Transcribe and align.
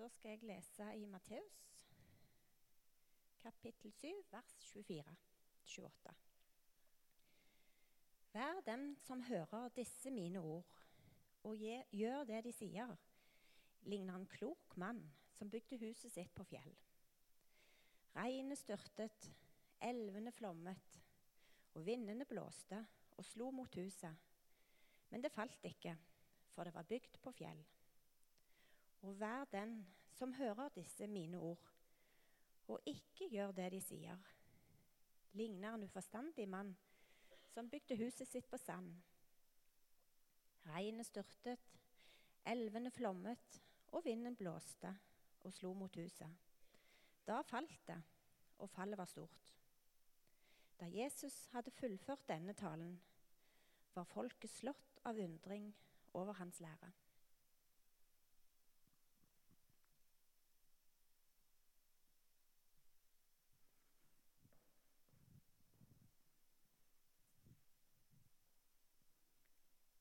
Da 0.00 0.06
skal 0.08 0.30
jeg 0.30 0.46
lese 0.48 0.84
i 0.96 1.04
Matteus, 1.04 1.56
kapittel 3.42 3.92
7, 3.92 4.06
vers 4.30 4.52
24-28. 4.64 6.12
Vær 8.32 8.62
dem 8.64 8.94
som 9.04 9.20
hører 9.22 9.68
disse 9.76 10.10
mine 10.10 10.40
ord, 10.40 10.78
og 11.44 11.60
gjør 11.92 12.24
det 12.24 12.38
de 12.46 12.52
sier, 12.56 12.94
ligner 13.92 14.16
en 14.16 14.24
klok 14.26 14.76
mann 14.80 15.02
som 15.36 15.50
bygde 15.52 15.76
huset 15.82 16.14
sitt 16.14 16.32
på 16.32 16.46
fjell. 16.48 16.72
Regnet 18.16 18.58
styrtet, 18.62 19.26
elvene 19.84 20.32
flommet, 20.32 20.96
og 21.74 21.84
vindene 21.84 22.24
blåste 22.24 22.80
og 23.18 23.28
slo 23.34 23.50
mot 23.52 23.76
huset. 23.76 24.16
Men 25.12 25.20
det 25.20 25.34
falt 25.36 25.68
ikke, 25.74 25.92
for 26.54 26.64
det 26.64 26.72
var 26.78 26.88
bygd 26.88 27.20
på 27.20 27.34
fjell. 27.42 27.60
Og 29.02 29.20
vær 29.20 29.44
den 29.52 29.86
som 30.14 30.34
hører 30.36 30.68
disse 30.74 31.06
mine 31.06 31.38
ord, 31.38 31.70
og 32.68 32.80
ikke 32.86 33.28
gjør 33.30 33.52
det 33.56 33.70
de 33.72 33.80
sier, 33.82 34.18
ligner 35.32 35.74
en 35.74 35.86
uforstandig 35.86 36.48
mann 36.48 36.74
som 37.50 37.70
bygde 37.70 37.96
huset 37.98 38.28
sitt 38.28 38.46
på 38.50 38.58
sand. 38.60 38.92
Regnet 40.66 41.06
styrtet, 41.08 41.80
elvene 42.46 42.90
flommet, 42.90 43.60
og 43.90 44.04
vinden 44.04 44.36
blåste 44.36 44.92
og 45.40 45.52
slo 45.52 45.72
mot 45.74 45.96
huset. 45.96 46.30
Da 47.26 47.40
falt 47.42 47.80
det, 47.88 47.98
og 48.58 48.70
fallet 48.70 48.98
var 48.98 49.08
stort. 49.10 49.54
Da 50.80 50.86
Jesus 50.86 51.46
hadde 51.52 51.70
fullført 51.70 52.28
denne 52.28 52.54
talen, 52.54 53.00
var 53.94 54.06
folket 54.08 54.50
slått 54.50 55.00
av 55.04 55.18
undring 55.18 55.72
over 56.14 56.38
hans 56.38 56.60
lære. 56.60 56.92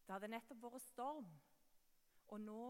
Det 0.09 0.15
hadde 0.15 0.27
nettopp 0.33 0.63
vært 0.63 0.81
storm, 0.81 1.25
og 2.33 2.39
nå 2.41 2.69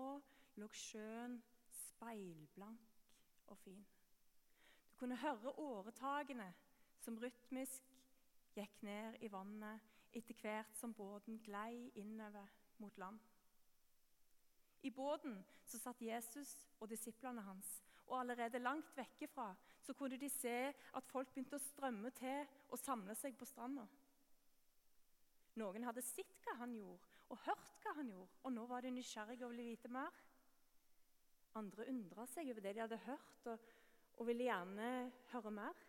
lå 0.59 0.67
sjøen 0.75 1.37
speilblank 1.71 2.97
og 3.47 3.55
fin. 3.61 3.85
Du 4.89 4.97
kunne 4.99 5.15
høre 5.21 5.53
åretakene 5.63 6.49
som 6.99 7.15
rytmisk 7.23 7.85
gikk 8.57 8.81
ned 8.83 9.23
i 9.23 9.29
vannet 9.31 9.87
etter 10.19 10.35
hvert 10.41 10.75
som 10.75 10.91
båten 10.91 11.37
glei 11.45 11.87
innover 12.01 12.51
mot 12.83 12.99
land. 12.99 13.21
I 14.83 14.91
båten 14.91 15.37
satt 15.63 16.03
Jesus 16.03 16.51
og 16.81 16.89
disiplene 16.91 17.45
hans, 17.47 17.69
og 18.09 18.17
allerede 18.19 18.59
langt 18.59 18.91
vekke 18.99 19.29
fra 19.31 19.53
så 19.79 19.95
kunne 19.95 20.19
de 20.19 20.27
se 20.33 20.73
at 20.75 21.07
folk 21.07 21.31
begynte 21.31 21.55
å 21.55 21.67
strømme 21.69 22.11
til 22.19 22.43
og 22.67 22.83
samle 22.83 23.15
seg 23.15 23.39
på 23.39 23.47
stranda. 23.47 23.87
Noen 25.55 25.87
hadde 25.87 26.03
sett 26.03 26.35
hva 26.43 26.57
han 26.59 26.75
gjorde, 26.75 27.08
og 27.29 27.37
hørt 27.45 27.75
hva 27.83 27.93
han 27.97 28.09
gjorde, 28.09 28.39
og 28.43 28.53
nå 28.53 28.65
var 28.69 28.81
de 28.81 28.91
nysgjerrige 28.93 29.45
og 29.45 29.53
ville 29.53 29.69
vite 29.69 29.91
mer. 29.93 30.15
Andre 31.59 31.87
undra 31.89 32.25
seg 32.29 32.49
over 32.51 32.65
det 32.65 32.75
de 32.75 32.83
hadde 32.83 33.01
hørt, 33.05 33.47
og, 33.53 33.69
og 34.17 34.27
ville 34.27 34.47
gjerne 34.47 34.89
høre 35.33 35.53
mer. 35.53 35.83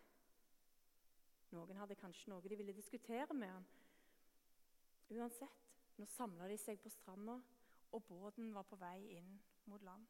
Noen 1.51 1.81
hadde 1.81 1.99
kanskje 1.99 2.31
noe 2.31 2.47
de 2.47 2.57
ville 2.57 2.75
diskutere 2.75 3.35
med 3.35 3.51
han. 3.51 3.67
Uansett, 5.11 5.65
nå 5.99 6.07
samla 6.07 6.47
de 6.47 6.57
seg 6.59 6.79
på 6.79 6.89
stranda, 6.93 7.35
og 7.91 8.05
båten 8.07 8.53
var 8.55 8.63
på 8.69 8.79
vei 8.79 8.97
inn 9.17 9.33
mot 9.67 9.81
land. 9.83 10.05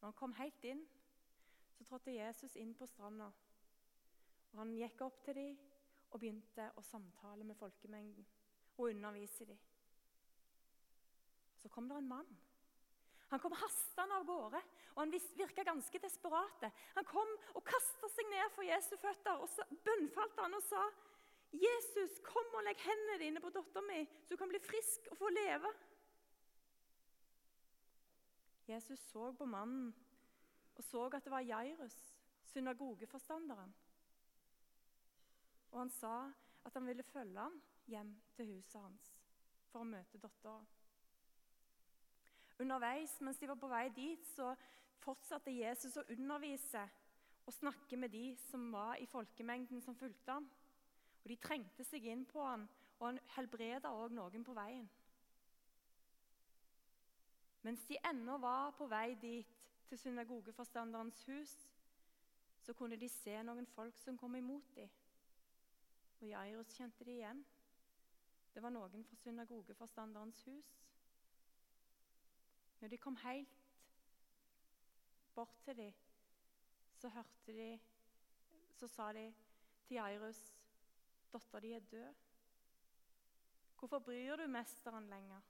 Når 0.00 0.08
han 0.08 0.16
kom 0.18 0.36
helt 0.38 0.64
inn, 0.68 0.80
så 1.74 1.84
trådte 1.84 2.14
Jesus 2.14 2.56
inn 2.60 2.72
på 2.74 2.86
stranda. 2.88 3.28
Og 4.52 4.58
Han 4.58 4.72
gikk 4.78 5.02
opp 5.04 5.20
til 5.24 5.34
dem 5.34 5.60
og 6.12 6.20
begynte 6.22 6.70
å 6.78 6.82
samtale 6.86 7.44
med 7.44 7.58
folkemengden 7.58 8.26
og 8.76 8.88
undervise 8.90 9.46
dem. 9.48 9.58
Så 11.62 11.68
kom 11.68 11.88
det 11.88 11.98
en 11.98 12.08
mann. 12.08 12.32
Han 13.32 13.40
kom 13.40 13.54
hastende 13.56 14.18
av 14.18 14.26
gårde, 14.28 14.60
og 14.94 15.00
han 15.00 15.14
virka 15.14 15.64
ganske 15.66 15.98
desperat. 15.98 16.68
Han 16.94 17.08
kom 17.08 17.30
og 17.54 17.64
kasta 17.66 18.10
seg 18.12 18.28
ned 18.30 18.52
for 18.54 18.66
Jesu 18.66 18.94
føtter 19.00 19.40
og 19.42 19.80
bønnfalt 19.86 20.38
han 20.44 20.54
og 20.54 20.62
sa, 20.62 20.84
'Jesus, 21.54 22.18
kom 22.26 22.54
og 22.58 22.64
legg 22.66 22.80
hendene 22.82 23.18
dine 23.18 23.40
på 23.40 23.50
dattera 23.54 23.82
mi, 23.86 24.00
så 24.26 24.34
hun 24.34 24.38
kan 24.38 24.48
bli 24.48 24.58
frisk 24.58 25.08
og 25.10 25.16
få 25.16 25.28
leve.' 25.30 25.74
Jesus 28.66 29.00
så 29.12 29.32
på 29.32 29.44
mannen 29.44 29.94
og 30.74 30.84
så 30.84 31.04
at 31.06 31.24
det 31.24 31.30
var 31.30 31.40
Jairus, 31.40 32.16
synagogeforstanderen. 32.44 33.74
Og 35.70 35.78
han 35.78 35.90
sa 35.90 36.30
at 36.64 36.72
han 36.72 36.86
ville 36.86 37.02
følge 37.02 37.40
ham 37.40 37.62
hjem 37.86 38.14
til 38.36 38.54
huset 38.54 38.80
hans 38.80 39.12
for 39.70 39.82
å 39.82 39.88
møte 39.88 40.20
dattera. 40.22 40.62
Underveis 42.62 43.16
mens 43.20 43.40
de 43.40 43.48
var 43.50 43.58
på 43.58 43.70
vei 43.70 43.88
dit, 43.94 44.26
så 44.36 44.54
fortsatte 45.02 45.52
Jesus 45.52 45.96
å 45.98 46.06
undervise 46.14 46.84
og 47.44 47.52
snakke 47.52 47.96
med 47.96 48.14
de 48.14 48.36
som 48.46 48.70
var 48.72 48.96
i 49.02 49.08
folkemengden 49.10 49.82
som 49.82 49.96
fulgte 49.96 50.32
ham. 50.32 50.46
Og 51.24 51.28
De 51.28 51.36
trengte 51.36 51.84
seg 51.84 52.06
inn 52.06 52.24
på 52.28 52.42
ham, 52.44 52.68
og 52.98 53.06
han 53.06 53.20
helbreda 53.36 53.90
òg 53.92 54.14
noen 54.14 54.44
på 54.44 54.54
veien. 54.56 54.86
Mens 57.64 57.84
de 57.88 57.98
ennå 58.04 58.36
var 58.38 58.74
på 58.76 58.86
vei 58.86 59.14
dit, 59.20 59.60
til 59.88 59.98
synagogeforstanderens 59.98 61.24
hus, 61.28 61.52
så 62.64 62.72
kunne 62.72 62.96
de 62.96 63.08
se 63.08 63.34
noen 63.42 63.66
folk 63.66 63.98
som 64.00 64.16
kom 64.18 64.34
imot 64.36 64.70
dem. 64.76 64.88
Og 66.20 66.28
Jairus 66.28 66.72
kjente 66.76 67.04
de 67.04 67.18
igjen. 67.18 67.44
Det 68.54 68.62
var 68.62 68.70
noen 68.70 69.04
fra 69.04 69.16
synagogeforstanderens 69.16 70.42
hus. 70.46 70.68
Når 72.80 72.88
de 72.88 72.98
kom 72.98 73.16
helt 73.16 73.64
bort 75.34 75.56
til 75.64 75.76
dem, 75.76 75.94
så 76.94 77.08
hørte 77.08 77.52
de 77.58 77.80
Så 78.74 78.88
sa 78.88 79.12
de 79.12 79.34
til 79.86 79.94
Jairus, 79.94 80.54
'Dattera 81.32 81.60
di 81.60 81.72
er 81.72 81.80
død.' 81.80 82.14
'Hvorfor 83.78 83.98
bryr 83.98 84.36
du 84.36 84.46
mesteren 84.46 85.08
lenger?' 85.08 85.40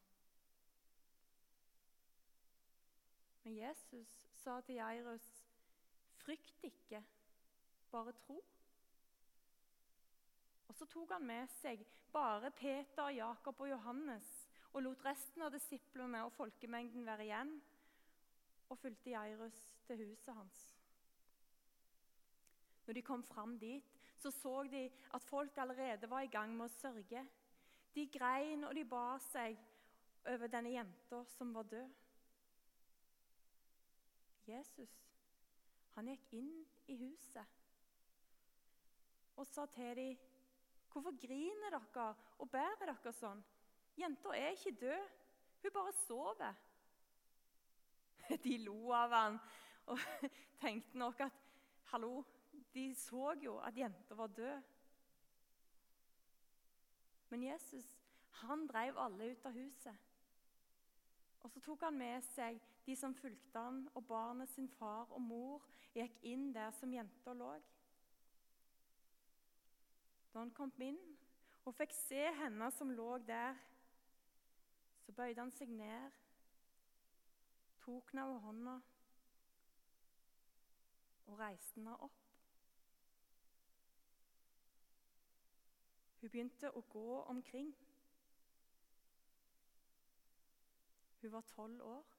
Men 3.42 3.56
Jesus 3.56 4.08
sa 4.34 4.60
til 4.60 4.74
Jairus, 4.74 5.46
'Frykt 6.16 6.64
ikke, 6.64 7.04
bare 7.90 8.12
tro.' 8.12 8.53
Og 10.68 10.74
Så 10.74 10.86
tok 10.86 11.10
han 11.12 11.26
med 11.26 11.50
seg 11.60 11.84
bare 12.12 12.50
Peter, 12.50 13.08
Jakob 13.08 13.60
og 13.60 13.70
Johannes 13.70 14.30
og 14.74 14.82
lot 14.82 15.04
resten 15.06 15.42
av 15.46 15.52
disiplene 15.54 16.24
og 16.26 16.32
folkemengden 16.34 17.06
være 17.06 17.26
igjen, 17.28 17.52
og 18.68 18.78
fulgte 18.78 19.12
Jairus 19.12 19.60
til 19.86 20.00
huset 20.02 20.34
hans. 20.34 20.62
Når 22.86 22.98
de 22.98 23.02
kom 23.02 23.22
fram 23.22 23.58
dit, 23.58 23.84
så 24.16 24.30
så 24.30 24.62
de 24.62 24.90
at 25.14 25.22
folk 25.22 25.58
allerede 25.58 26.10
var 26.10 26.24
i 26.24 26.32
gang 26.32 26.56
med 26.56 26.66
å 26.66 26.74
sørge. 26.74 27.22
De 27.94 28.06
grein 28.10 28.64
og 28.64 28.74
de 28.74 28.84
bar 28.84 29.20
seg 29.22 29.58
over 30.26 30.50
denne 30.50 30.72
jenta 30.74 31.22
som 31.36 31.54
var 31.54 31.68
død. 31.70 31.90
Jesus 34.48 35.00
han 35.94 36.08
gikk 36.10 36.32
inn 36.34 36.54
i 36.90 36.96
huset 36.98 37.60
og 39.38 39.46
sa 39.46 39.64
til 39.74 39.96
dem 39.96 40.33
Hvorfor 40.94 41.16
griner 41.26 41.74
dere 41.74 42.14
og 42.38 42.50
bærer 42.50 42.86
dere 42.86 43.12
sånn? 43.12 43.40
Jenta 43.98 44.30
er 44.38 44.52
ikke 44.54 44.76
død, 44.78 45.08
hun 45.64 45.74
bare 45.74 45.94
sover. 46.04 46.60
De 48.44 48.54
lo 48.62 48.92
av 48.94 49.14
han 49.14 49.40
og 49.90 49.98
tenkte 50.62 50.98
nok 50.98 51.24
at 51.26 51.42
hallo, 51.90 52.22
de 52.74 52.86
så 52.94 53.34
jo 53.42 53.56
at 53.58 53.76
jenta 53.76 54.14
var 54.14 54.30
død. 54.38 54.62
Men 57.28 57.42
Jesus 57.42 57.90
han 58.44 58.66
drev 58.70 58.98
alle 58.98 59.32
ut 59.32 59.46
av 59.46 59.58
huset. 59.58 59.96
Og 61.42 61.50
Så 61.50 61.60
tok 61.60 61.82
han 61.84 61.98
med 61.98 62.22
seg 62.24 62.62
de 62.86 62.94
som 62.96 63.14
fulgte 63.14 63.58
han, 63.58 63.82
og 63.94 64.06
barnet 64.06 64.48
sin 64.48 64.68
far 64.78 65.10
og 65.10 65.20
mor 65.20 65.66
gikk 65.94 66.22
inn 66.22 66.52
der 66.54 66.70
som 66.78 66.92
jenta 66.94 67.34
lå. 67.34 67.52
Da 70.34 70.40
han 70.42 70.50
kom 70.50 70.72
inn 70.82 70.98
og 71.62 71.76
fikk 71.78 71.92
se 71.94 72.24
henne 72.40 72.66
som 72.74 72.90
lå 72.90 73.12
der, 73.22 73.54
så 75.06 75.12
bøyde 75.14 75.38
han 75.38 75.52
seg 75.54 75.70
ned, 75.70 76.16
tok 77.84 78.10
henne 78.10 78.24
over 78.26 78.42
hånda 78.48 78.74
og 81.28 81.38
reiste 81.38 81.78
henne 81.78 81.94
opp. 82.02 82.18
Hun 86.18 86.32
begynte 86.32 86.74
å 86.74 86.82
gå 86.90 87.06
omkring. 87.30 87.70
Hun 91.22 91.32
var 91.38 91.46
tolv 91.54 91.86
år. 91.94 92.12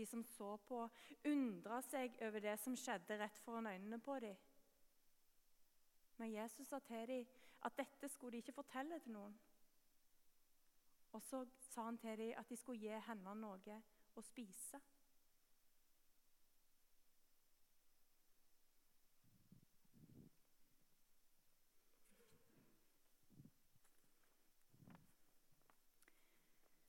De 0.00 0.06
som 0.06 0.24
så 0.24 0.54
på, 0.68 0.84
undra 1.28 1.84
seg 1.92 2.16
over 2.24 2.40
det 2.48 2.56
som 2.64 2.76
skjedde 2.78 3.20
rett 3.20 3.44
foran 3.44 3.68
øynene 3.68 4.00
på 4.00 4.20
dem. 4.22 4.45
Men 6.16 6.32
Jesus 6.32 6.68
sa 6.68 6.78
til 6.78 7.08
dem 7.08 7.26
at 7.64 7.76
dette 7.76 8.08
skulle 8.08 8.32
de 8.32 8.36
ikke 8.36 8.52
fortelle 8.52 8.98
til 9.00 9.12
noen. 9.12 9.38
Og 11.12 11.22
så 11.22 11.46
sa 11.60 11.82
han 11.82 11.98
til 11.98 12.18
dem 12.18 12.34
at 12.36 12.48
de 12.48 12.56
skulle 12.56 12.80
gi 12.80 13.00
henne 13.08 13.34
noe 13.40 13.80
å 14.16 14.22
spise. 14.24 14.80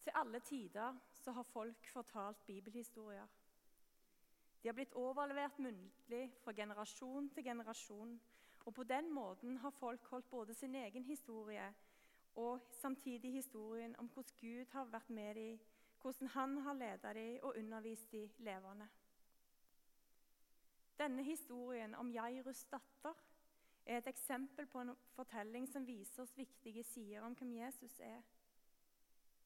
Til 0.03 0.15
alle 0.15 0.39
tider 0.39 0.95
så 1.13 1.31
har 1.31 1.43
folk 1.43 1.87
fortalt 1.91 2.45
bibelhistorier. 2.47 3.27
De 4.63 4.67
har 4.67 4.75
blitt 4.75 4.95
overlevert 4.99 5.59
muntlig 5.59 6.25
fra 6.43 6.53
generasjon 6.55 7.29
til 7.29 7.43
generasjon. 7.43 8.19
Og 8.67 8.73
på 8.73 8.83
den 8.83 9.13
måten 9.13 9.57
har 9.57 9.69
folk 9.69 10.05
holdt 10.05 10.29
både 10.29 10.53
sin 10.53 10.75
egen 10.75 11.03
historie 11.03 11.73
og 12.35 12.59
samtidig 12.81 13.33
historien 13.33 13.95
om 13.99 14.07
hvordan 14.07 14.35
Gud 14.41 14.65
har 14.71 14.85
vært 14.85 15.09
med 15.09 15.35
dem, 15.35 15.59
hvordan 16.01 16.27
han 16.27 16.57
har 16.57 16.73
ledet 16.73 17.15
dem 17.15 17.39
og 17.43 17.55
undervist 17.57 18.11
dem 18.11 18.29
levende. 18.37 18.87
Denne 20.99 21.23
historien 21.23 21.95
om 21.95 22.11
Jairus' 22.11 22.67
datter 22.71 23.13
er 23.85 23.97
et 23.97 24.07
eksempel 24.07 24.65
på 24.65 24.81
en 24.81 24.95
fortelling 25.15 25.69
som 25.69 25.87
viser 25.87 26.21
oss 26.21 26.37
viktige 26.37 26.83
sider 26.83 27.21
om 27.21 27.33
hvem 27.39 27.53
Jesus 27.53 27.99
er. 27.99 28.21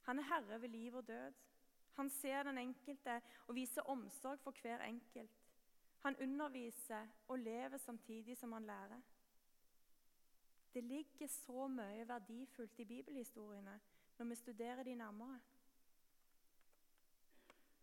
Han 0.02 0.20
er 0.20 0.30
herre 0.34 0.62
ved 0.62 0.70
liv 0.70 0.96
og 0.96 1.08
død. 1.08 1.34
Han 1.94 2.10
ser 2.10 2.44
den 2.44 2.58
enkelte 2.58 3.22
og 3.48 3.56
viser 3.56 3.82
omsorg 3.82 4.40
for 4.40 4.56
hver 4.62 4.82
enkelt. 4.82 5.41
Han 6.02 6.18
underviser 6.18 7.08
og 7.28 7.40
lever 7.40 7.78
samtidig 7.78 8.38
som 8.38 8.52
han 8.52 8.66
lærer. 8.66 9.02
Det 10.74 10.84
ligger 10.84 11.28
så 11.28 11.68
mye 11.68 12.08
verdifullt 12.08 12.80
i 12.80 12.86
bibelhistoriene 12.86 13.80
når 14.18 14.26
vi 14.26 14.36
studerer 14.36 14.84
de 14.84 14.96
nærmere. 14.96 15.40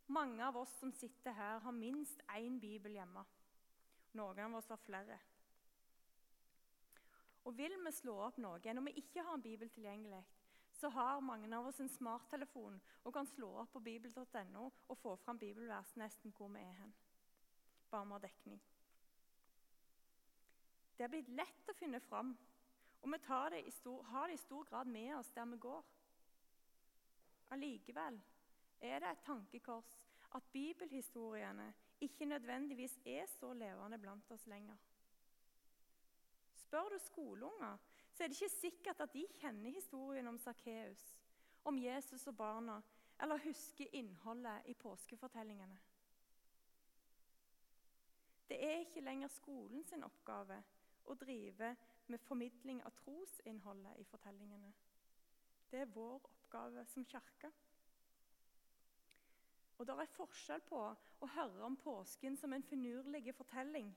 Mange 0.06 0.44
av 0.44 0.56
oss 0.56 0.70
som 0.80 0.92
sitter 0.92 1.32
her, 1.32 1.58
har 1.58 1.70
minst 1.70 2.22
én 2.32 2.60
bibel 2.60 2.92
hjemme. 2.92 3.24
Noen 4.16 4.38
av 4.46 4.54
oss 4.54 4.70
har 4.72 4.80
flere. 4.80 5.18
Og 7.44 7.56
Vil 7.58 7.76
vi 7.84 7.92
slå 7.92 8.14
opp 8.24 8.38
noe 8.38 8.74
når 8.74 8.86
vi 8.88 9.02
ikke 9.02 9.22
har 9.22 9.34
en 9.36 9.42
bibel 9.42 9.68
tilgjengelig, 9.68 10.24
så 10.72 10.88
har 10.88 11.20
mange 11.20 11.50
av 11.56 11.66
oss 11.66 11.80
en 11.80 11.88
smarttelefon 11.88 12.80
og 13.04 13.12
kan 13.14 13.26
slå 13.26 13.50
opp 13.62 13.72
på 13.72 13.80
bibel.no 13.80 14.70
og 14.88 14.98
få 14.98 15.16
fram 15.16 15.38
bibelvers 15.38 15.94
nesten 15.96 16.32
hvor 16.36 16.48
vi 16.54 16.60
er 16.62 16.74
hen. 16.80 16.94
Har. 17.90 18.60
Det 20.96 21.04
er 21.04 21.12
blitt 21.12 21.30
lett 21.30 21.70
å 21.70 21.76
finne 21.78 22.00
fram, 22.02 22.32
og 23.02 23.12
vi 23.12 23.18
det 23.54 23.62
stor, 23.70 24.02
har 24.10 24.26
det 24.28 24.34
i 24.34 24.42
stor 24.42 24.64
grad 24.66 24.90
med 24.90 25.14
oss 25.16 25.30
der 25.34 25.46
vi 25.46 25.58
går. 25.62 25.84
Allikevel 27.54 28.18
er 28.80 29.00
det 29.00 29.10
et 29.10 29.24
tankekors 29.24 29.92
at 30.34 30.50
bibelhistoriene 30.52 31.72
ikke 32.00 32.26
nødvendigvis 32.26 32.98
er 33.06 33.26
så 33.26 33.52
levende 33.52 33.98
blant 33.98 34.30
oss 34.30 34.46
lenger. 34.46 34.76
Spør 36.54 36.88
du 36.92 36.98
skoleunger, 36.98 37.78
så 38.12 38.24
er 38.24 38.28
det 38.28 38.36
ikke 38.36 38.60
sikkert 38.60 39.00
at 39.00 39.14
de 39.14 39.24
kjenner 39.40 39.70
historien 39.70 40.26
om 40.26 40.38
Sakkeus, 40.38 41.04
om 41.64 41.78
Jesus 41.78 42.26
og 42.26 42.36
barna, 42.36 42.80
eller 43.22 43.40
husker 43.46 43.86
innholdet 43.92 44.66
i 44.66 44.74
påskefortellingene. 44.74 45.78
Det 48.48 48.58
er 48.64 48.78
ikke 48.80 49.04
lenger 49.04 49.28
skolen 49.28 49.84
sin 49.84 50.04
oppgave 50.06 50.56
å 51.08 51.16
drive 51.20 51.74
med 52.08 52.22
formidling 52.24 52.80
av 52.86 52.94
trosinnholdet 52.96 54.00
i 54.00 54.04
fortellingene. 54.08 54.70
Det 55.70 55.82
er 55.84 55.92
vår 55.92 56.22
oppgave 56.30 56.84
som 56.88 57.04
kirke. 57.04 57.50
Og 59.78 59.86
det 59.86 59.94
er 59.94 60.14
forskjell 60.16 60.64
på 60.66 60.80
å 60.88 61.30
høre 61.34 61.66
om 61.66 61.76
påsken 61.78 62.36
som 62.36 62.52
en 62.56 62.64
finurlig 62.66 63.34
fortelling, 63.36 63.92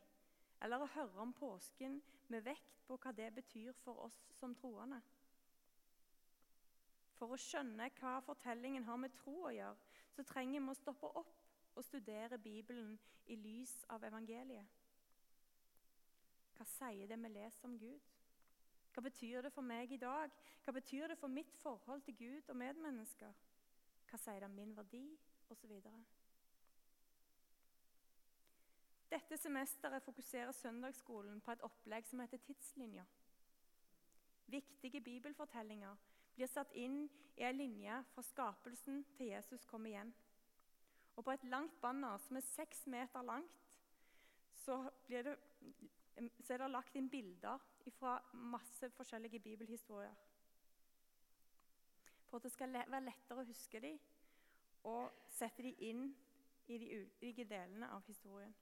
eller 0.62 0.84
å 0.84 0.92
høre 0.94 1.24
om 1.24 1.32
påsken 1.34 2.02
med 2.28 2.44
vekt 2.46 2.84
på 2.88 3.00
hva 3.02 3.14
det 3.18 3.32
betyr 3.40 3.74
for 3.86 4.04
oss 4.06 4.20
som 4.38 4.54
troende. 4.56 5.00
For 7.18 7.34
å 7.34 7.40
skjønne 7.40 7.90
hva 8.00 8.18
fortellingen 8.26 8.86
har 8.86 9.00
med 9.00 9.16
tro 9.16 9.34
å 9.48 9.56
gjøre, 9.56 9.78
så 10.12 10.26
trenger 10.28 10.60
vi 10.60 10.74
å 10.74 10.78
stoppe 10.78 11.10
opp 11.22 11.41
og 11.76 11.84
studere 11.84 12.38
Bibelen 12.38 13.00
i 13.26 13.36
lys 13.36 13.86
av 13.90 14.04
evangeliet. 14.04 14.68
Hva 16.58 16.66
sier 16.68 17.08
det 17.08 17.18
vi 17.24 17.32
leser 17.34 17.66
om 17.66 17.78
Gud? 17.80 18.10
Hva 18.94 19.02
betyr 19.02 19.42
det 19.42 19.54
for 19.54 19.66
meg 19.66 19.92
i 19.92 19.98
dag? 19.98 20.32
Hva 20.64 20.74
betyr 20.76 21.08
det 21.08 21.18
for 21.18 21.32
mitt 21.32 21.58
forhold 21.58 22.02
til 22.02 22.18
Gud 22.18 22.50
og 22.50 22.58
medmennesker? 22.60 23.34
Hva 24.10 24.20
sier 24.20 24.44
det 24.44 24.50
om 24.50 24.58
min 24.60 24.76
verdi? 24.78 25.06
osv. 25.52 25.72
Dette 29.12 29.38
semesteret 29.38 30.04
fokuserer 30.04 30.52
søndagsskolen 30.52 31.42
på 31.42 31.52
et 31.52 31.64
opplegg 31.68 32.08
som 32.08 32.20
heter 32.24 32.38
Tidslinja. 32.38 33.04
Viktige 34.48 35.02
bibelfortellinger 35.02 35.96
blir 36.36 36.48
satt 36.48 36.72
inn 36.76 37.04
i 37.36 37.44
en 37.44 37.58
linje 37.58 37.98
fra 38.14 38.24
skapelsen 38.24 39.04
til 39.18 39.34
Jesus 39.34 39.66
kom 39.68 39.86
igjen. 39.86 40.14
Og 41.16 41.24
På 41.24 41.32
et 41.32 41.44
langt 41.44 41.82
banner 41.82 42.18
som 42.18 42.36
er 42.36 42.46
seks 42.46 42.88
meter 42.88 43.22
langt, 43.22 43.80
så, 44.54 44.90
det, 45.10 45.38
så 46.42 46.54
er 46.54 46.58
det 46.58 46.72
lagt 46.72 46.96
inn 46.96 47.10
bilder 47.10 47.60
fra 47.98 48.16
masse 48.34 48.90
forskjellige 48.90 49.40
bibelhistorier. 49.40 50.14
For 52.30 52.38
at 52.38 52.44
det 52.44 52.52
skal 52.52 52.74
være 52.74 53.04
lettere 53.04 53.44
å 53.44 53.48
huske 53.48 53.80
dem, 53.84 54.00
og 54.84 55.12
sette 55.30 55.64
dem 55.66 55.76
inn 55.78 56.06
i 56.72 56.78
de 56.78 56.92
ulike 57.02 57.46
delene 57.46 57.90
av 57.92 58.06
historien. 58.08 58.54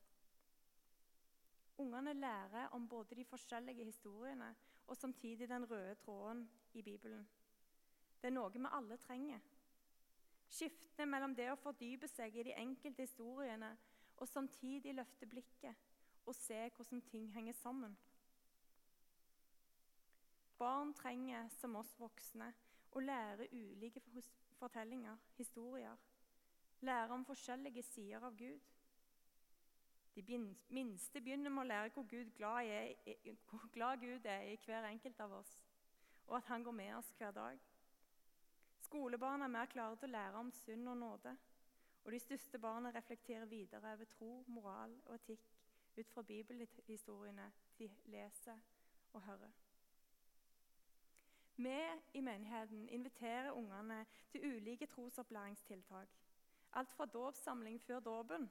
Ungene 1.80 2.14
lærer 2.14 2.74
om 2.76 2.88
både 2.90 3.16
de 3.16 3.24
forskjellige 3.26 3.86
historiene 3.88 4.50
og 4.88 4.98
samtidig 4.98 5.50
den 5.50 5.72
røde 5.72 5.96
tråden 5.96 6.50
i 6.74 6.82
Bibelen. 6.82 7.28
Det 8.22 8.28
er 8.28 8.36
noe 8.36 8.52
vi 8.52 8.60
alle 8.72 8.98
trenger. 8.98 9.40
Skiftene 10.50 11.06
mellom 11.10 11.36
det 11.38 11.52
å 11.52 11.60
fordype 11.62 12.08
seg 12.10 12.36
i 12.36 12.46
de 12.50 12.56
enkelte 12.58 13.06
historiene 13.06 13.70
og 14.18 14.28
samtidig 14.28 14.96
løfte 14.98 15.30
blikket 15.30 15.88
og 16.26 16.36
se 16.36 16.58
hvordan 16.76 17.02
ting 17.10 17.30
henger 17.34 17.54
sammen. 17.54 17.98
Barn 20.60 20.94
trenger, 20.94 21.48
som 21.50 21.76
oss 21.80 21.94
voksne, 22.00 22.50
å 22.92 23.00
lære 23.00 23.48
ulike 23.54 24.02
fortellinger, 24.60 25.16
historier, 25.38 25.96
lære 26.82 27.16
om 27.16 27.24
forskjellige 27.26 27.84
sider 27.84 28.26
av 28.28 28.36
Gud. 28.36 28.60
De 30.28 30.38
minste 30.76 31.22
begynner 31.22 31.54
med 31.54 31.64
å 31.64 31.70
lære 31.70 31.94
hvor, 31.96 32.04
Gud 32.12 32.34
glad, 32.36 32.68
er, 32.68 33.38
hvor 33.48 33.70
glad 33.72 34.02
Gud 34.04 34.26
er 34.26 34.50
i 34.52 34.58
hver 34.66 34.90
enkelt 34.90 35.20
av 35.24 35.38
oss, 35.40 35.54
og 36.28 36.38
at 36.42 36.52
han 36.52 36.64
går 36.64 36.76
med 36.76 36.96
oss 36.98 37.14
hver 37.18 37.32
dag. 37.32 37.69
Skolebarn 38.90 39.42
er 39.42 39.52
mer 39.54 39.68
klare 39.70 39.98
til 40.02 40.10
å 40.10 40.16
lære 40.16 40.40
om 40.42 40.48
synd 40.64 40.88
og 40.90 40.96
nåde. 40.98 41.36
Og 42.04 42.12
de 42.12 42.20
største 42.20 42.58
barna 42.58 42.90
reflekterer 42.90 43.46
videre 43.46 43.92
over 43.94 44.08
tro, 44.10 44.30
moral 44.48 44.96
og 45.06 45.14
etikk 45.14 45.44
ut 46.00 46.10
fra 46.10 46.24
bibelhistoriene 46.26 47.46
de 47.78 47.90
leser 48.10 48.58
og 49.14 49.22
hører. 49.22 49.54
Vi 51.60 51.76
i 52.18 52.26
menigheten 52.26 52.90
inviterer 52.90 53.52
ungene 53.52 54.00
til 54.32 54.56
ulike 54.56 54.90
trosopplæringstiltak. 54.90 56.18
Alt 56.74 56.92
fra 56.98 57.06
dåpssamling 57.06 57.82
før 57.82 58.00
dåpen 58.00 58.50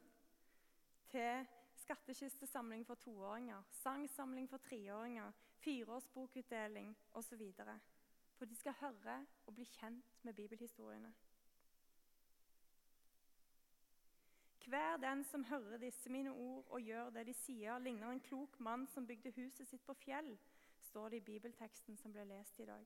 til 1.11 1.47
skattekistesamling 1.83 2.87
for 2.87 2.95
toåringer, 2.95 3.62
sangsamling 3.83 4.47
for 4.50 4.62
treåringer, 4.62 5.33
fireårsbokutdeling 5.59 6.97
osv. 7.12 7.42
For 8.38 8.47
de 8.47 8.57
skal 8.57 8.76
høre 8.80 9.16
og 9.47 9.54
bli 9.54 9.66
kjent 9.66 10.23
med 10.23 10.38
bibelhistoriene. 10.38 11.11
Hver 14.68 14.97
den 14.97 15.25
som 15.25 15.45
hører 15.45 15.78
disse 15.80 16.11
mine 16.11 16.33
ord 16.33 16.66
og 16.68 16.80
gjør 16.80 17.11
det 17.11 17.26
de 17.26 17.33
sier, 17.33 17.78
ligner 17.78 18.11
en 18.12 18.21
klok 18.21 18.61
mann 18.61 18.87
som 18.87 19.07
bygde 19.07 19.33
huset 19.37 19.68
sitt 19.68 19.85
på 19.87 19.95
fjell, 19.97 20.35
står 20.90 21.09
det 21.09 21.16
i 21.23 21.25
bibelteksten 21.25 21.97
som 21.97 22.12
ble 22.12 22.26
lest 22.28 22.61
i 22.61 22.66
dag. 22.68 22.85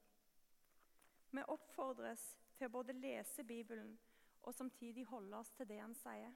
Vi 1.32 1.42
oppfordres 1.48 2.22
til 2.56 2.68
å 2.68 2.74
både 2.76 2.94
lese 2.94 3.42
Bibelen 3.44 3.96
og 4.42 4.54
samtidig 4.54 5.08
holde 5.10 5.36
oss 5.36 5.50
til 5.56 5.66
det 5.68 5.80
han 5.80 5.94
sier. 5.98 6.30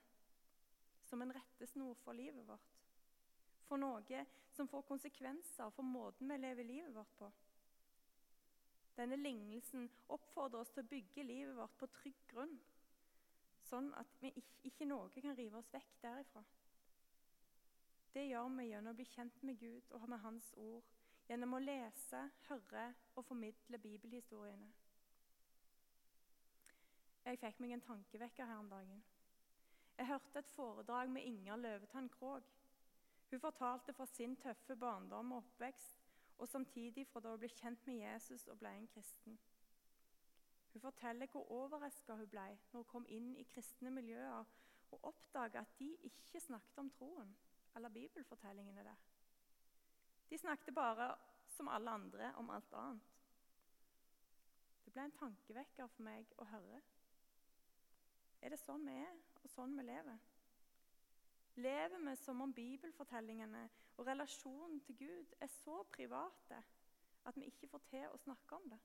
Som 1.06 1.22
en 1.22 1.34
rettesnor 1.36 1.94
for 2.02 2.18
livet 2.18 2.46
vårt. 2.48 2.74
For 3.68 3.78
noe 3.78 4.24
som 4.56 4.68
får 4.68 4.86
konsekvenser 4.88 5.70
for 5.70 5.86
måten 5.86 6.32
vi 6.32 6.42
lever 6.42 6.66
livet 6.66 6.94
vårt 6.94 7.14
på. 7.18 7.30
Denne 8.96 9.16
lignelsen 9.20 9.90
oppfordrer 10.08 10.62
oss 10.62 10.72
til 10.72 10.84
å 10.84 10.88
bygge 10.88 11.24
livet 11.28 11.56
vårt 11.58 11.74
på 11.80 11.88
trygg 11.98 12.22
grunn, 12.30 12.54
sånn 13.68 13.90
at 14.00 14.22
ikke, 14.24 14.44
ikke 14.70 14.88
noe 14.88 15.10
kan 15.12 15.36
rive 15.36 15.60
oss 15.60 15.72
vekk 15.74 15.98
derifra. 16.04 16.44
Det 18.16 18.24
gjør 18.24 18.48
vi 18.56 18.70
gjennom 18.70 18.94
å 18.94 18.96
bli 18.96 19.04
kjent 19.12 19.42
med 19.44 19.58
Gud 19.60 19.90
og 19.98 20.08
med 20.08 20.22
Hans 20.22 20.48
ord, 20.56 20.84
gjennom 21.28 21.58
å 21.58 21.60
lese, 21.60 22.22
høre 22.48 22.86
og 23.14 23.26
formidle 23.28 23.80
bibelhistoriene. 23.82 24.70
Jeg 27.26 27.40
fikk 27.42 27.60
meg 27.60 27.74
en 27.74 27.84
tankevekker 27.84 28.48
her 28.48 28.62
om 28.62 28.70
dagen. 28.70 29.02
Jeg 29.98 30.08
hørte 30.08 30.38
et 30.38 30.50
foredrag 30.54 31.10
med 31.10 31.26
Inger 31.26 31.56
Løvetann 31.60 32.08
Krogh. 32.14 32.48
Hun 33.30 33.40
fortalte 33.42 33.92
fra 33.92 34.06
sin 34.06 34.36
tøffe 34.38 34.76
barndom 34.78 35.32
og 35.34 35.42
oppvekst, 35.42 35.95
og 36.38 36.48
samtidig 36.48 37.06
fra 37.06 37.20
da 37.20 37.32
hun 37.32 37.40
ble 37.40 37.48
kjent 37.48 37.86
med 37.86 38.00
Jesus 38.00 38.46
og 38.46 38.58
ble 38.58 38.72
en 38.76 38.88
kristen. 38.92 39.38
Hun 40.72 40.80
forteller 40.80 41.26
hvor 41.32 41.50
overraska 41.52 42.14
hun 42.14 42.28
ble 42.28 42.46
når 42.72 42.82
hun 42.82 42.90
kom 42.90 43.06
inn 43.08 43.32
i 43.36 43.46
kristne 43.48 43.90
miljøer 43.90 44.44
og 44.92 45.06
oppdaga 45.10 45.62
at 45.64 45.78
de 45.78 45.88
ikke 46.10 46.40
snakket 46.40 46.78
om 46.78 46.90
troen 46.90 47.36
eller 47.76 47.88
bibelfortellingene 47.88 48.84
der. 48.84 48.98
De 50.30 50.38
snakket 50.38 50.74
bare 50.74 51.14
som 51.48 51.68
alle 51.68 51.90
andre 51.90 52.34
om 52.34 52.50
alt 52.50 52.72
annet. 52.72 53.12
Det 54.84 54.92
ble 54.92 55.04
en 55.04 55.18
tankevekker 55.18 55.88
for 55.88 56.04
meg 56.06 56.32
å 56.38 56.44
høre. 56.50 56.80
Er 58.42 58.52
det 58.52 58.60
sånn 58.60 58.84
vi 58.86 58.94
er, 59.00 59.16
og 59.42 59.50
sånn 59.50 59.76
vi 59.78 59.84
lever? 59.86 60.35
Lever 61.56 62.10
vi 62.10 62.16
som 62.16 62.40
om 62.40 62.52
bibelfortellingene 62.52 63.68
og 63.96 64.06
relasjonen 64.06 64.80
til 64.84 64.96
Gud 64.98 65.30
er 65.40 65.46
så 65.46 65.82
private 65.92 66.58
at 67.24 67.36
vi 67.36 67.46
ikke 67.48 67.68
får 67.68 67.84
til 67.90 68.04
å 68.12 68.18
snakke 68.20 68.58
om 68.58 68.66
det? 68.70 68.78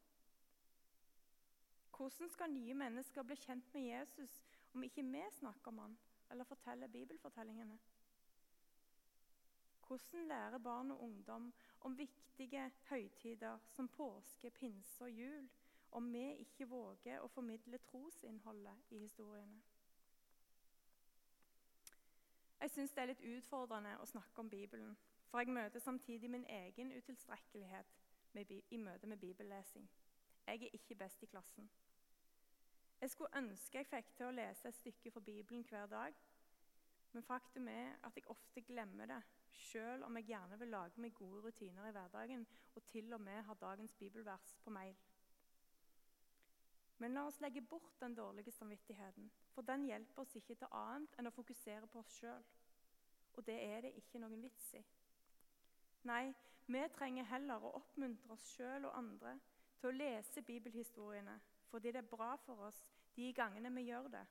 Hvordan 1.98 2.30
skal 2.32 2.54
nye 2.54 2.74
mennesker 2.74 3.28
bli 3.28 3.36
kjent 3.38 3.68
med 3.74 3.84
Jesus 3.84 4.38
om 4.74 4.84
ikke 4.88 5.04
vi 5.04 5.24
snakker 5.36 5.74
om 5.74 5.82
han 5.84 5.98
eller 6.32 6.48
forteller 6.48 6.88
bibelfortellingene? 6.88 7.76
Hvordan 9.88 10.28
lærer 10.28 10.58
barn 10.58 10.92
og 10.92 11.04
ungdom 11.04 11.52
om 11.82 11.98
viktige 11.98 12.72
høytider 12.90 13.60
som 13.76 13.92
påske, 13.92 14.50
pinse 14.50 15.04
og 15.04 15.12
jul 15.12 15.50
om 15.92 16.08
vi 16.14 16.24
ikke 16.46 16.70
våger 16.72 17.20
å 17.20 17.28
formidle 17.28 17.84
trosinnholdet 17.92 18.96
i 18.96 19.04
historiene? 19.04 19.60
Jeg 22.62 22.70
syns 22.70 22.92
det 22.94 23.02
er 23.02 23.10
litt 23.10 23.24
utfordrende 23.26 23.96
å 23.98 24.06
snakke 24.06 24.44
om 24.44 24.50
Bibelen, 24.50 24.92
for 25.32 25.42
jeg 25.42 25.50
møter 25.50 25.82
samtidig 25.82 26.30
min 26.30 26.46
egen 26.46 26.92
utilstrekkelighet 26.94 27.96
i 28.70 28.78
møte 28.78 29.08
med 29.08 29.18
bibellesing. 29.18 29.88
Jeg 30.48 30.62
er 30.68 30.76
ikke 30.78 30.96
best 30.96 31.24
i 31.24 31.30
klassen. 31.32 31.70
Jeg 33.02 33.10
skulle 33.10 33.38
ønske 33.38 33.78
jeg 33.82 33.90
fikk 33.90 34.12
til 34.14 34.28
å 34.28 34.36
lese 34.36 34.70
et 34.70 34.78
stykke 34.78 35.12
fra 35.12 35.24
Bibelen 35.26 35.66
hver 35.70 35.90
dag, 35.90 36.20
men 37.14 37.26
faktum 37.26 37.68
er 37.68 37.96
at 38.06 38.16
jeg 38.16 38.30
ofte 38.30 38.62
glemmer 38.62 39.10
det, 39.10 39.22
selv 39.72 40.06
om 40.06 40.20
jeg 40.20 40.30
gjerne 40.30 40.60
vil 40.62 40.70
lage 40.76 41.02
meg 41.02 41.18
gode 41.18 41.42
rutiner 41.48 41.90
i 41.90 41.96
hverdagen 41.96 42.46
og 42.76 42.86
til 42.94 43.14
og 43.14 43.22
med 43.26 43.42
har 43.50 43.58
dagens 43.64 43.98
bibelvers 43.98 44.54
på 44.64 44.70
mail. 44.70 44.96
Men 47.02 47.16
la 47.18 47.24
oss 47.26 47.40
legge 47.42 47.62
bort 47.66 47.96
den 48.00 48.14
dårlige 48.16 48.52
samvittigheten, 48.54 49.32
for 49.50 49.66
den 49.66 49.88
hjelper 49.90 50.22
oss 50.22 50.36
ikke 50.38 50.56
til 50.56 50.70
annet 50.78 51.16
enn 51.18 51.30
å 51.30 51.34
fokusere 51.34 51.88
på 51.90 52.02
oss 52.04 52.12
sjøl. 52.20 52.44
Og 53.34 53.46
det 53.48 53.56
er 53.58 53.88
det 53.88 53.96
ikke 53.98 54.22
noen 54.22 54.44
vits 54.44 54.68
i. 54.78 54.82
Nei, 56.06 56.28
vi 56.70 56.82
trenger 56.94 57.26
heller 57.32 57.66
å 57.66 57.74
oppmuntre 57.80 58.36
oss 58.36 58.46
sjøl 58.54 58.86
og 58.86 58.98
andre 59.00 59.34
til 59.80 59.90
å 59.90 59.98
lese 59.98 60.44
bibelhistoriene 60.46 61.40
fordi 61.72 61.94
det 61.96 62.02
er 62.04 62.12
bra 62.12 62.36
for 62.46 62.68
oss 62.68 62.84
de 63.16 63.32
gangene 63.34 63.72
vi 63.74 63.88
gjør 63.88 64.10
det. 64.12 64.24